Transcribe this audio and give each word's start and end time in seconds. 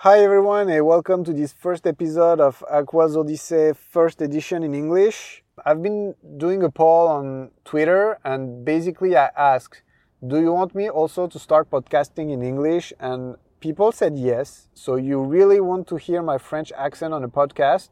Hi 0.00 0.18
everyone 0.18 0.68
and 0.68 0.84
welcome 0.84 1.24
to 1.24 1.32
this 1.32 1.54
first 1.54 1.86
episode 1.86 2.38
of 2.38 2.62
Akwelz 2.70 3.16
Odyssey 3.16 3.72
first 3.72 4.20
edition 4.20 4.62
in 4.62 4.74
English. 4.74 5.42
I've 5.64 5.82
been 5.82 6.14
doing 6.36 6.62
a 6.62 6.70
poll 6.70 7.08
on 7.08 7.50
Twitter 7.64 8.18
and 8.22 8.62
basically 8.62 9.16
I 9.16 9.30
asked, 9.34 9.82
do 10.24 10.38
you 10.38 10.52
want 10.52 10.74
me 10.74 10.90
also 10.90 11.26
to 11.26 11.38
start 11.38 11.70
podcasting 11.70 12.30
in 12.30 12.42
English? 12.42 12.92
And 13.00 13.36
people 13.60 13.90
said 13.90 14.18
yes. 14.18 14.68
So 14.74 14.96
you 14.96 15.22
really 15.22 15.60
want 15.60 15.86
to 15.88 15.96
hear 15.96 16.22
my 16.22 16.36
French 16.36 16.72
accent 16.76 17.14
on 17.14 17.24
a 17.24 17.28
podcast? 17.30 17.88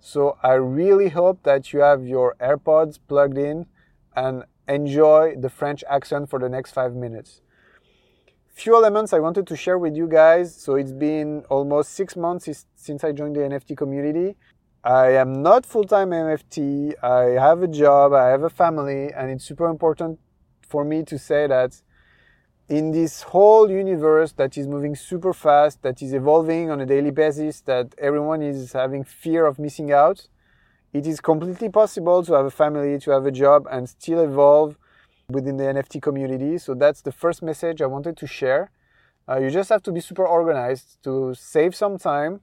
So 0.00 0.38
I 0.42 0.54
really 0.54 1.10
hope 1.10 1.42
that 1.42 1.74
you 1.74 1.80
have 1.80 2.06
your 2.06 2.36
AirPods 2.40 2.98
plugged 3.06 3.36
in 3.36 3.66
and 4.16 4.44
enjoy 4.66 5.34
the 5.38 5.50
French 5.50 5.84
accent 5.90 6.30
for 6.30 6.38
the 6.38 6.48
next 6.48 6.72
five 6.72 6.94
minutes. 6.94 7.42
Few 8.54 8.76
elements 8.76 9.12
I 9.12 9.18
wanted 9.18 9.48
to 9.48 9.56
share 9.56 9.78
with 9.78 9.96
you 9.96 10.06
guys. 10.06 10.54
So 10.54 10.76
it's 10.76 10.92
been 10.92 11.44
almost 11.50 11.90
six 11.90 12.14
months 12.14 12.66
since 12.76 13.02
I 13.02 13.10
joined 13.10 13.34
the 13.34 13.40
NFT 13.40 13.76
community. 13.76 14.36
I 14.84 15.08
am 15.08 15.42
not 15.42 15.66
full-time 15.66 16.10
NFT. 16.10 16.94
I 17.02 17.40
have 17.40 17.64
a 17.64 17.66
job. 17.66 18.12
I 18.12 18.28
have 18.28 18.44
a 18.44 18.48
family, 18.48 19.12
and 19.12 19.28
it's 19.28 19.44
super 19.44 19.68
important 19.68 20.20
for 20.68 20.84
me 20.84 21.02
to 21.02 21.18
say 21.18 21.48
that 21.48 21.82
in 22.68 22.92
this 22.92 23.22
whole 23.22 23.68
universe 23.68 24.30
that 24.34 24.56
is 24.56 24.68
moving 24.68 24.94
super 24.94 25.32
fast, 25.32 25.82
that 25.82 26.00
is 26.00 26.14
evolving 26.14 26.70
on 26.70 26.80
a 26.80 26.86
daily 26.86 27.10
basis, 27.10 27.60
that 27.62 27.92
everyone 27.98 28.40
is 28.40 28.72
having 28.72 29.02
fear 29.02 29.46
of 29.46 29.58
missing 29.58 29.90
out, 29.90 30.28
it 30.92 31.08
is 31.08 31.20
completely 31.20 31.68
possible 31.68 32.22
to 32.22 32.34
have 32.34 32.46
a 32.46 32.52
family, 32.52 33.00
to 33.00 33.10
have 33.10 33.26
a 33.26 33.32
job, 33.32 33.66
and 33.68 33.88
still 33.88 34.20
evolve 34.20 34.78
within 35.28 35.56
the 35.56 35.64
NFT 35.64 36.02
community. 36.02 36.58
So 36.58 36.74
that's 36.74 37.02
the 37.02 37.12
first 37.12 37.42
message 37.42 37.80
I 37.80 37.86
wanted 37.86 38.16
to 38.18 38.26
share. 38.26 38.70
Uh, 39.28 39.38
you 39.38 39.50
just 39.50 39.70
have 39.70 39.82
to 39.84 39.92
be 39.92 40.00
super 40.00 40.26
organized 40.26 40.98
to 41.04 41.34
save 41.34 41.74
some 41.74 41.98
time 41.98 42.40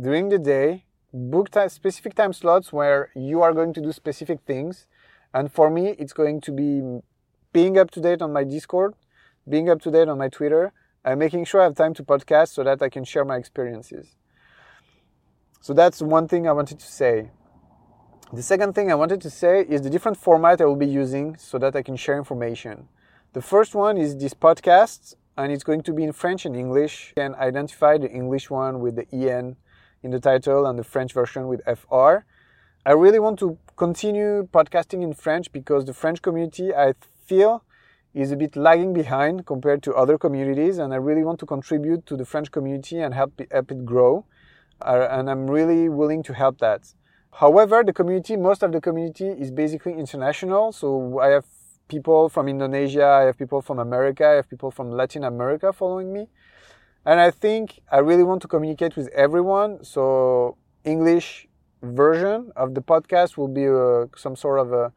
during 0.00 0.30
the 0.30 0.38
day, 0.38 0.86
book 1.12 1.48
specific 1.68 2.14
time 2.14 2.32
slots 2.32 2.72
where 2.72 3.10
you 3.14 3.42
are 3.42 3.52
going 3.52 3.74
to 3.74 3.80
do 3.80 3.92
specific 3.92 4.40
things. 4.46 4.86
And 5.34 5.52
for 5.52 5.68
me, 5.68 5.94
it's 5.98 6.12
going 6.12 6.40
to 6.42 6.52
be 6.52 7.00
being 7.52 7.78
up 7.78 7.90
to 7.92 8.00
date 8.00 8.22
on 8.22 8.32
my 8.32 8.44
Discord, 8.44 8.94
being 9.48 9.68
up 9.68 9.82
to 9.82 9.90
date 9.90 10.08
on 10.08 10.18
my 10.18 10.28
Twitter, 10.28 10.72
and 11.04 11.18
making 11.18 11.44
sure 11.44 11.60
I 11.60 11.64
have 11.64 11.74
time 11.74 11.94
to 11.94 12.04
podcast 12.04 12.48
so 12.48 12.64
that 12.64 12.80
I 12.82 12.88
can 12.88 13.04
share 13.04 13.24
my 13.24 13.36
experiences. 13.36 14.16
So 15.60 15.74
that's 15.74 16.00
one 16.00 16.28
thing 16.28 16.48
I 16.48 16.52
wanted 16.52 16.78
to 16.80 16.86
say. 16.86 17.30
The 18.32 18.44
second 18.44 18.74
thing 18.74 18.92
I 18.92 18.94
wanted 18.94 19.20
to 19.22 19.30
say 19.30 19.66
is 19.68 19.82
the 19.82 19.90
different 19.90 20.16
format 20.16 20.60
I 20.60 20.64
will 20.64 20.76
be 20.76 20.86
using 20.86 21.36
so 21.36 21.58
that 21.58 21.74
I 21.74 21.82
can 21.82 21.96
share 21.96 22.16
information. 22.16 22.86
The 23.32 23.42
first 23.42 23.74
one 23.74 23.98
is 23.98 24.16
this 24.16 24.34
podcast, 24.34 25.16
and 25.36 25.50
it's 25.50 25.64
going 25.64 25.82
to 25.82 25.92
be 25.92 26.04
in 26.04 26.12
French 26.12 26.46
and 26.46 26.54
English. 26.54 27.12
You 27.16 27.22
can 27.24 27.34
identify 27.34 27.98
the 27.98 28.08
English 28.08 28.48
one 28.48 28.78
with 28.78 28.94
the 28.94 29.06
EN 29.12 29.56
in 30.04 30.12
the 30.12 30.20
title 30.20 30.64
and 30.64 30.78
the 30.78 30.84
French 30.84 31.12
version 31.12 31.48
with 31.48 31.60
FR. 31.64 32.24
I 32.86 32.92
really 32.92 33.18
want 33.18 33.40
to 33.40 33.58
continue 33.74 34.46
podcasting 34.46 35.02
in 35.02 35.12
French 35.12 35.50
because 35.50 35.84
the 35.84 35.92
French 35.92 36.22
community, 36.22 36.72
I 36.72 36.94
feel, 37.26 37.64
is 38.14 38.30
a 38.30 38.36
bit 38.36 38.54
lagging 38.54 38.92
behind 38.92 39.44
compared 39.44 39.82
to 39.82 39.94
other 39.94 40.16
communities, 40.16 40.78
and 40.78 40.94
I 40.94 40.98
really 40.98 41.24
want 41.24 41.40
to 41.40 41.46
contribute 41.46 42.06
to 42.06 42.16
the 42.16 42.24
French 42.24 42.52
community 42.52 43.00
and 43.00 43.12
help 43.12 43.40
it, 43.40 43.50
help 43.50 43.72
it 43.72 43.84
grow. 43.84 44.24
Uh, 44.80 45.08
and 45.10 45.28
I'm 45.28 45.50
really 45.50 45.88
willing 45.88 46.22
to 46.22 46.32
help 46.32 46.58
that. 46.58 46.94
However, 47.32 47.82
the 47.84 47.92
community, 47.92 48.36
most 48.36 48.62
of 48.62 48.72
the 48.72 48.80
community 48.80 49.28
is 49.28 49.50
basically 49.50 49.94
international. 49.94 50.72
So 50.72 51.20
I 51.20 51.28
have 51.28 51.46
people 51.88 52.28
from 52.28 52.48
Indonesia, 52.48 53.04
I 53.04 53.22
have 53.22 53.38
people 53.38 53.62
from 53.62 53.78
America, 53.78 54.26
I 54.26 54.34
have 54.36 54.48
people 54.48 54.70
from 54.70 54.90
Latin 54.90 55.24
America 55.24 55.72
following 55.72 56.12
me. 56.12 56.28
And 57.04 57.18
I 57.18 57.30
think 57.30 57.80
I 57.90 57.98
really 57.98 58.24
want 58.24 58.42
to 58.42 58.48
communicate 58.48 58.96
with 58.96 59.08
everyone. 59.08 59.84
So 59.84 60.56
English 60.84 61.48
version 61.82 62.52
of 62.56 62.74
the 62.74 62.82
podcast 62.82 63.36
will 63.36 63.48
be 63.48 63.64
a, 63.64 64.08
some 64.16 64.36
sort 64.36 64.60
of 64.60 64.72
a 64.72 64.92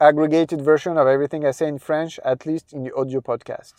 aggregated 0.00 0.62
version 0.62 0.96
of 0.96 1.06
everything 1.06 1.44
I 1.44 1.50
say 1.50 1.68
in 1.68 1.78
French, 1.78 2.18
at 2.24 2.46
least 2.46 2.72
in 2.72 2.84
the 2.84 2.94
audio 2.94 3.20
podcast. 3.20 3.74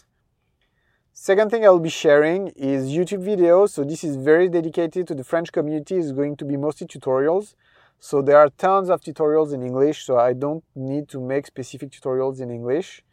Second 1.13 1.51
thing 1.51 1.65
I'll 1.65 1.79
be 1.79 1.89
sharing 1.89 2.47
is 2.49 2.91
YouTube 2.91 3.25
videos. 3.25 3.69
So 3.71 3.83
this 3.83 4.03
is 4.03 4.15
very 4.15 4.47
dedicated 4.47 5.07
to 5.07 5.15
the 5.15 5.23
French 5.23 5.51
community. 5.51 5.97
It's 5.97 6.11
going 6.11 6.37
to 6.37 6.45
be 6.45 6.57
mostly 6.57 6.87
tutorials. 6.87 7.55
So 8.03 8.23
there 8.23 8.37
are 8.37 8.49
tons 8.49 8.89
of 8.89 8.99
tutorials 9.01 9.53
in 9.53 9.61
English. 9.61 10.05
So 10.05 10.17
I 10.17 10.33
don't 10.33 10.63
need 10.75 11.07
to 11.09 11.21
make 11.21 11.45
specific 11.45 11.91
tutorials 11.91 12.41
in 12.41 12.49
English. 12.49 13.03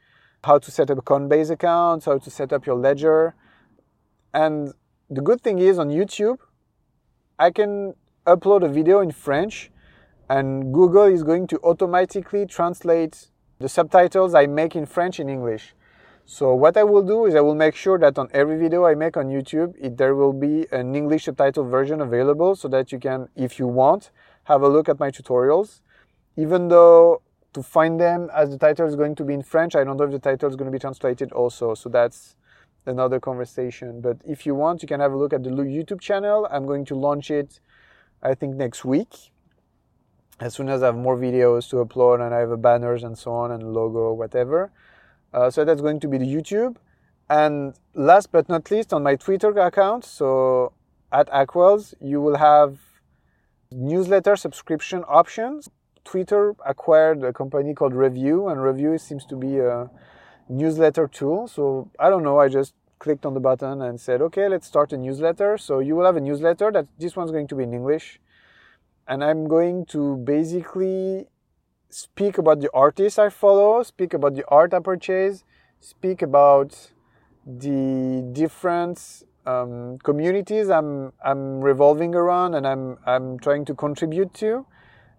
How 0.42 0.58
to 0.58 0.70
set 0.70 0.90
up 0.90 0.98
a 0.98 1.02
Coinbase 1.02 1.50
account, 1.50 2.06
how 2.06 2.16
to 2.16 2.30
set 2.30 2.54
up 2.54 2.64
your 2.64 2.76
ledger. 2.76 3.34
And 4.32 4.72
the 5.10 5.20
good 5.20 5.42
thing 5.42 5.58
is 5.58 5.78
on 5.78 5.90
YouTube, 5.90 6.38
I 7.38 7.50
can 7.50 7.94
upload 8.26 8.64
a 8.64 8.68
video 8.68 9.00
in 9.00 9.12
French 9.12 9.70
and 10.30 10.72
Google 10.72 11.04
is 11.04 11.22
going 11.22 11.46
to 11.48 11.58
automatically 11.62 12.46
translate 12.46 13.28
the 13.58 13.68
subtitles 13.68 14.34
I 14.34 14.46
make 14.46 14.74
in 14.74 14.86
French 14.86 15.20
in 15.20 15.28
English. 15.28 15.74
So 16.24 16.54
what 16.54 16.76
I 16.78 16.84
will 16.84 17.02
do 17.02 17.26
is 17.26 17.34
I 17.34 17.40
will 17.40 17.54
make 17.54 17.74
sure 17.74 17.98
that 17.98 18.18
on 18.18 18.28
every 18.32 18.58
video 18.58 18.86
I 18.86 18.94
make 18.94 19.18
on 19.18 19.26
YouTube, 19.28 19.74
it, 19.78 19.98
there 19.98 20.14
will 20.14 20.32
be 20.32 20.66
an 20.72 20.94
English 20.94 21.24
subtitle 21.24 21.64
version 21.64 22.00
available 22.00 22.54
so 22.56 22.68
that 22.68 22.90
you 22.90 22.98
can, 22.98 23.28
if 23.36 23.58
you 23.58 23.66
want, 23.66 24.10
have 24.48 24.62
a 24.62 24.68
look 24.68 24.88
at 24.88 24.98
my 24.98 25.10
tutorials. 25.10 25.80
Even 26.36 26.68
though 26.68 27.22
to 27.52 27.62
find 27.62 28.00
them 28.00 28.30
as 28.34 28.50
the 28.50 28.58
title 28.58 28.86
is 28.86 28.96
going 28.96 29.14
to 29.14 29.24
be 29.24 29.34
in 29.34 29.42
French, 29.42 29.76
I 29.76 29.84
don't 29.84 29.96
know 29.98 30.04
if 30.04 30.10
the 30.10 30.18
title 30.18 30.48
is 30.48 30.56
going 30.56 30.70
to 30.70 30.72
be 30.72 30.78
translated 30.78 31.32
also. 31.32 31.74
So 31.74 31.88
that's 31.88 32.36
another 32.86 33.20
conversation. 33.20 34.00
But 34.00 34.16
if 34.24 34.46
you 34.46 34.54
want, 34.54 34.82
you 34.82 34.88
can 34.88 35.00
have 35.00 35.12
a 35.12 35.16
look 35.16 35.32
at 35.32 35.42
the 35.44 35.50
YouTube 35.50 36.00
channel. 36.00 36.48
I'm 36.50 36.66
going 36.66 36.86
to 36.86 36.94
launch 36.94 37.30
it, 37.30 37.60
I 38.22 38.34
think, 38.34 38.56
next 38.56 38.84
week. 38.84 39.12
As 40.40 40.54
soon 40.54 40.68
as 40.68 40.82
I 40.82 40.86
have 40.86 40.96
more 40.96 41.16
videos 41.16 41.68
to 41.70 41.76
upload 41.84 42.24
and 42.24 42.34
I 42.34 42.40
have 42.40 42.62
banners 42.62 43.04
and 43.04 43.18
so 43.18 43.32
on 43.32 43.50
and 43.50 43.74
logo, 43.74 44.12
whatever. 44.12 44.70
Uh, 45.34 45.50
so 45.50 45.64
that's 45.64 45.82
going 45.82 46.00
to 46.00 46.08
be 46.08 46.16
the 46.16 46.26
YouTube. 46.26 46.76
And 47.28 47.74
last 47.92 48.32
but 48.32 48.48
not 48.48 48.70
least, 48.70 48.94
on 48.94 49.02
my 49.02 49.16
Twitter 49.16 49.50
account, 49.58 50.04
so 50.04 50.72
at 51.12 51.28
Akwelz, 51.28 51.92
you 52.00 52.22
will 52.22 52.36
have 52.36 52.78
newsletter 53.70 54.36
subscription 54.36 55.04
options. 55.08 55.68
Twitter 56.04 56.54
acquired 56.64 57.22
a 57.22 57.32
company 57.32 57.74
called 57.74 57.94
Revue, 57.94 58.48
and 58.48 58.62
Revue 58.62 58.96
seems 58.98 59.26
to 59.26 59.36
be 59.36 59.58
a 59.58 59.90
newsletter 60.48 61.06
tool. 61.06 61.46
So 61.48 61.90
I 61.98 62.08
don't 62.08 62.22
know, 62.22 62.40
I 62.40 62.48
just 62.48 62.74
clicked 62.98 63.26
on 63.26 63.34
the 63.34 63.40
button 63.40 63.82
and 63.82 64.00
said, 64.00 64.22
okay, 64.22 64.48
let's 64.48 64.66
start 64.66 64.92
a 64.92 64.96
newsletter. 64.96 65.58
So 65.58 65.80
you 65.80 65.94
will 65.96 66.06
have 66.06 66.16
a 66.16 66.20
newsletter 66.20 66.72
that 66.72 66.86
this 66.98 67.14
one's 67.14 67.30
going 67.30 67.46
to 67.48 67.54
be 67.54 67.64
in 67.64 67.74
English. 67.74 68.20
And 69.06 69.22
I'm 69.22 69.48
going 69.48 69.86
to 69.86 70.16
basically 70.16 71.28
speak 71.90 72.38
about 72.38 72.60
the 72.60 72.70
artists 72.74 73.18
I 73.18 73.30
follow, 73.30 73.82
speak 73.82 74.14
about 74.14 74.34
the 74.34 74.44
art 74.48 74.74
I 74.74 74.80
purchase, 74.80 75.44
speak 75.80 76.22
about 76.22 76.90
the 77.46 78.28
different 78.32 79.22
um, 79.48 79.98
communities 79.98 80.68
I'm 80.68 81.12
I'm 81.24 81.60
revolving 81.60 82.14
around 82.14 82.54
and 82.54 82.66
I'm 82.66 82.98
I'm 83.06 83.38
trying 83.38 83.64
to 83.66 83.74
contribute 83.74 84.34
to, 84.34 84.66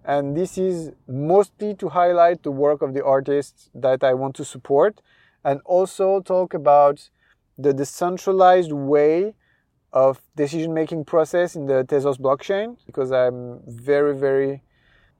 and 0.05 0.37
this 0.37 0.57
is 0.57 0.91
mostly 1.07 1.73
to 1.75 1.89
highlight 1.89 2.43
the 2.43 2.51
work 2.51 2.81
of 2.81 2.93
the 2.93 3.03
artists 3.03 3.69
that 3.73 4.03
I 4.03 4.13
want 4.13 4.35
to 4.35 4.45
support, 4.45 5.01
and 5.43 5.61
also 5.65 6.21
talk 6.21 6.53
about 6.53 7.09
the 7.57 7.73
decentralized 7.73 8.71
way 8.71 9.33
of 9.91 10.21
decision 10.35 10.73
making 10.73 11.03
process 11.03 11.55
in 11.55 11.65
the 11.65 11.83
Tezos 11.83 12.19
blockchain 12.19 12.77
because 12.85 13.11
I'm 13.11 13.61
very 13.65 14.15
very 14.15 14.61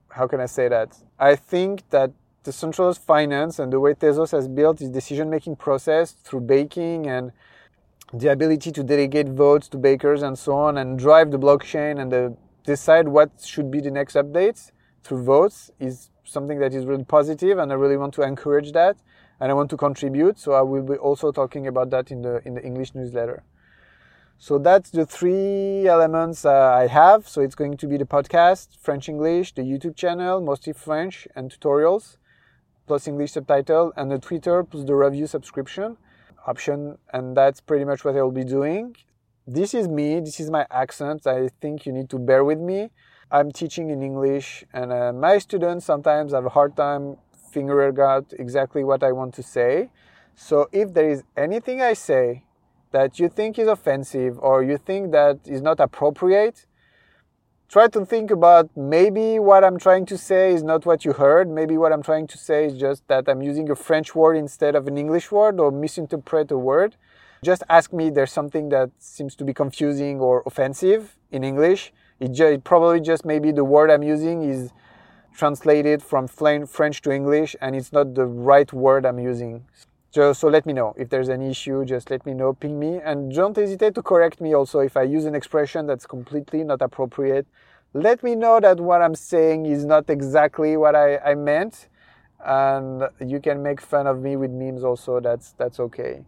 how 0.09 0.28
can 0.28 0.40
I 0.40 0.46
say 0.46 0.68
that? 0.68 0.98
I 1.19 1.36
think 1.36 1.90
that 1.90 2.12
the 2.44 2.52
centralized 2.52 3.02
finance 3.02 3.59
and 3.59 3.72
the 3.74 3.80
way 3.80 3.94
Tezos 3.94 4.31
has 4.31 4.48
built 4.48 4.81
its 4.81 4.90
decision 4.90 5.30
making 5.30 5.56
process 5.56 6.12
through 6.12 6.42
baking 6.42 7.08
and 7.08 7.31
the 8.14 8.31
ability 8.31 8.72
to 8.72 8.84
delegate 8.84 9.30
votes 9.30 9.68
to 9.69 9.78
bakers 9.78 10.24
and 10.24 10.38
so 10.38 10.54
on 10.54 10.78
and 10.78 10.98
drive 10.98 11.31
the 11.31 11.38
blockchain 11.38 12.01
and 12.01 12.12
the, 12.12 12.36
decide 12.66 13.07
what 13.07 13.30
should 13.44 13.69
be 13.69 13.80
the 13.80 13.92
next 13.92 14.16
updates 14.16 14.72
through 15.04 15.24
votes 15.24 15.72
is 15.80 16.10
something 16.24 16.60
that 16.60 16.74
is 16.74 16.86
really 16.86 17.04
positive 17.04 17.57
and 17.57 17.72
I 17.72 17.75
really 17.75 17.98
want 17.98 18.13
to 18.16 18.24
encourage 18.24 18.72
that 18.74 18.98
and 19.39 19.51
I 19.51 19.54
want 19.54 19.69
to 19.72 19.78
contribute. 19.78 20.39
So 20.39 20.54
I 20.54 20.62
will 20.62 20.84
be 20.84 20.95
also 20.95 21.31
talking 21.31 21.68
about 21.68 21.89
that 21.92 22.12
in 22.12 22.22
the 22.22 22.42
in 22.45 22.56
the 22.56 22.63
English 22.63 22.94
newsletter. 22.95 23.44
So 24.38 24.57
that's 24.57 24.89
the 24.89 25.06
three 25.06 25.88
elements 25.88 26.45
uh, 26.45 26.74
I 26.74 26.88
have. 26.88 27.28
So 27.28 27.42
it's 27.42 27.56
going 27.56 27.75
to 27.78 27.88
be 27.88 27.98
the 27.98 28.06
podcast, 28.06 28.78
French 28.80 29.10
English, 29.10 29.54
the 29.54 29.63
YouTube 29.63 29.98
channel, 29.98 30.39
mostly 30.39 30.72
French 30.72 31.28
and 31.36 31.51
tutorials, 31.51 32.16
plus 32.88 33.07
English 33.07 33.34
subtitle, 33.34 33.92
and 33.98 34.10
the 34.10 34.18
Twitter 34.18 34.63
plus 34.63 34.86
the 34.86 34.95
Revue 34.95 35.28
subscription 35.28 35.98
option. 36.51 36.98
And 37.13 37.38
that's 37.38 37.62
pretty 37.62 37.86
much 37.86 38.04
what 38.04 38.16
I 38.18 38.22
will 38.22 38.40
be 38.44 38.50
doing. 38.60 38.96
This 39.48 39.74
is 39.74 39.88
me. 39.88 40.19
This 40.19 40.40
is 40.40 40.50
my 40.50 40.66
accent. 40.84 41.25
I 41.25 41.50
think 41.62 41.86
you 41.86 41.92
need 41.92 42.10
to 42.10 42.19
bear 42.19 42.44
with 42.44 42.60
me. 42.60 42.92
I'm 43.31 43.51
teaching 43.51 43.92
in 43.92 44.01
English, 44.01 44.63
and 44.74 44.92
uh, 44.92 45.13
my 45.13 45.38
students 45.38 45.86
sometimes 45.86 46.34
have 46.34 46.46
a 46.46 46.54
hard 46.57 46.75
time 46.75 47.18
figuring 47.51 48.00
out 48.00 48.34
exactly 48.40 48.84
what 48.84 49.04
I 49.04 49.12
want 49.12 49.36
to 49.36 49.44
say. 49.44 49.92
So 50.36 50.68
if 50.72 50.94
there 50.96 51.10
is 51.10 51.24
anything 51.38 51.80
I 51.80 51.94
say 51.94 52.46
that 52.92 53.19
you 53.19 53.30
think 53.30 53.60
is 53.60 53.68
offensive 53.68 54.40
or 54.40 54.63
you 54.63 54.78
think 54.78 55.12
that 55.12 55.38
is 55.46 55.62
not 55.62 55.80
appropriate, 55.80 56.66
try 57.69 57.88
to 57.88 58.04
think 58.04 58.31
about 58.31 58.75
maybe 58.75 59.38
what 59.38 59.63
I'm 59.63 59.77
trying 59.77 60.07
to 60.07 60.18
say 60.18 60.54
is 60.54 60.63
not 60.63 60.86
what 60.88 61.06
you 61.06 61.13
heard. 61.13 61.48
Maybe 61.48 61.77
what 61.77 61.94
I'm 61.94 62.01
trying 62.01 62.25
to 62.27 62.38
say 62.38 62.66
is 62.66 62.75
just 62.77 63.07
that 63.07 63.30
I'm 63.30 63.44
using 63.44 63.69
a 63.69 63.75
French 63.75 64.16
word 64.16 64.36
instead 64.36 64.75
of 64.75 64.88
an 64.88 64.98
English 64.98 65.31
word 65.31 65.60
or 65.60 65.71
misinterpret 65.71 66.50
a 66.51 66.57
word. 66.57 66.95
Just 67.44 67.63
ask 67.69 67.94
me 67.94 68.10
there's 68.10 68.31
something 68.31 68.69
that 68.69 68.89
seems 68.98 69.36
to 69.36 69.44
be 69.45 69.54
confusing 69.54 70.19
or 70.19 70.42
offensive 70.48 71.16
in 71.31 71.44
English. 71.44 71.94
It, 72.19 72.38
it 72.39 72.63
probably 72.63 73.01
just 73.01 73.24
maybe 73.24 73.51
the 73.51 73.63
word 73.63 73.92
I'm 73.92 74.04
using 74.04 74.42
is 74.42 74.72
translated 75.31 76.01
from 76.01 76.27
French 76.27 77.01
to 77.04 77.12
English 77.12 77.56
and 77.62 77.75
it's 77.75 77.94
not 77.94 78.15
the 78.15 78.25
right 78.25 78.74
word 78.74 79.06
I'm 79.06 79.19
using. 79.19 79.63
Just, 80.12 80.40
so 80.42 80.48
let 80.48 80.66
me 80.66 80.74
know 80.74 80.96
if 80.98 81.10
there's 81.10 81.30
an 81.30 81.42
issue. 81.42 81.86
Just 81.86 82.10
let 82.10 82.26
me 82.26 82.34
know, 82.34 82.54
ping 82.54 82.80
me, 82.80 83.00
and 83.04 83.32
don't 83.34 83.56
hesitate 83.56 83.94
to 83.96 84.02
correct 84.02 84.42
me 84.42 84.56
also 84.56 84.80
if 84.80 84.98
I 84.98 85.04
use 85.04 85.26
an 85.26 85.36
expression 85.36 85.86
that's 85.86 86.08
completely 86.08 86.64
not 86.64 86.82
appropriate. 86.82 87.46
Let 87.94 88.24
me 88.24 88.36
know 88.36 88.60
that 88.60 88.80
what 88.80 89.02
I'm 89.02 89.16
saying 89.16 89.66
is 89.66 89.86
not 89.86 90.10
exactly 90.10 90.78
what 90.78 90.96
I, 90.96 91.18
I 91.18 91.36
meant, 91.36 91.88
and 92.44 93.04
you 93.20 93.40
can 93.40 93.62
make 93.62 93.82
fun 93.82 94.08
of 94.08 94.20
me 94.22 94.36
with 94.36 94.52
memes 94.52 94.84
also. 94.84 95.20
That's 95.20 95.54
that's 95.54 95.80
okay. 95.80 96.24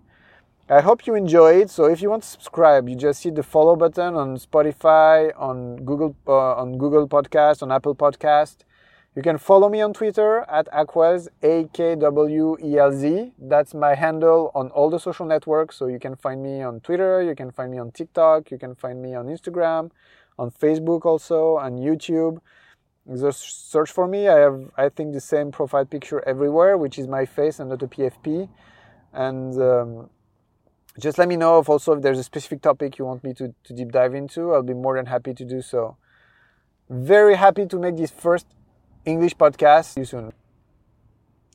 I 0.69 0.81
hope 0.81 1.05
you 1.05 1.15
enjoy 1.15 1.61
it. 1.61 1.69
So 1.69 1.85
if 1.85 2.01
you 2.01 2.09
want 2.09 2.23
to 2.23 2.29
subscribe, 2.29 2.87
you 2.87 2.95
just 2.95 3.23
hit 3.23 3.35
the 3.35 3.43
follow 3.43 3.75
button 3.75 4.15
on 4.15 4.37
Spotify, 4.37 5.31
on 5.37 5.83
Google, 5.83 6.15
uh, 6.27 6.55
on 6.55 6.77
Google 6.77 7.07
Podcast, 7.07 7.61
on 7.61 7.71
Apple 7.71 7.95
Podcast. 7.95 8.57
You 9.13 9.21
can 9.21 9.37
follow 9.37 9.67
me 9.67 9.81
on 9.81 9.91
Twitter 9.91 10.45
at 10.49 10.71
Akwelz, 10.71 11.27
A-K-W-E-L-Z. 11.43 13.33
That's 13.37 13.73
my 13.73 13.93
handle 13.93 14.51
on 14.55 14.69
all 14.69 14.89
the 14.89 14.99
social 14.99 15.25
networks. 15.25 15.75
So 15.75 15.87
you 15.87 15.99
can 15.99 16.15
find 16.15 16.41
me 16.41 16.61
on 16.61 16.79
Twitter, 16.79 17.21
you 17.21 17.35
can 17.35 17.51
find 17.51 17.73
me 17.73 17.77
on 17.77 17.91
TikTok, 17.91 18.51
you 18.51 18.57
can 18.57 18.73
find 18.73 19.01
me 19.01 19.13
on 19.13 19.25
Instagram, 19.25 19.91
on 20.39 20.49
Facebook 20.49 21.05
also, 21.05 21.57
on 21.57 21.73
YouTube. 21.73 22.39
Just 23.13 23.69
search 23.69 23.91
for 23.91 24.07
me. 24.07 24.29
I 24.29 24.37
have, 24.39 24.71
I 24.77 24.87
think, 24.87 25.11
the 25.11 25.19
same 25.19 25.51
profile 25.51 25.83
picture 25.83 26.23
everywhere, 26.25 26.77
which 26.77 26.97
is 26.97 27.05
my 27.05 27.25
face 27.25 27.59
and 27.59 27.69
not 27.69 27.83
a 27.83 27.87
PFP. 27.87 28.47
And 29.11 29.61
um, 29.61 30.09
just 30.97 31.17
let 31.17 31.27
me 31.27 31.35
know 31.35 31.59
if 31.59 31.67
also 31.67 31.95
if 31.95 32.01
there's 32.01 32.19
a 32.19 32.23
specific 32.23 32.61
topic 32.61 32.97
you 32.97 33.03
want 33.03 33.25
me 33.25 33.33
to, 33.33 33.53
to 33.65 33.73
deep 33.73 33.91
dive 33.91 34.13
into. 34.13 34.53
I'll 34.53 34.63
be 34.63 34.73
more 34.73 34.95
than 34.95 35.07
happy 35.07 35.33
to 35.33 35.43
do 35.43 35.61
so. 35.61 35.97
Very 36.89 37.35
happy 37.35 37.65
to 37.65 37.77
make 37.77 37.97
this 37.97 38.11
first 38.11 38.45
English 39.05 39.35
podcast. 39.35 39.85
See 39.93 40.01
you 40.01 40.05
soon. 40.05 40.33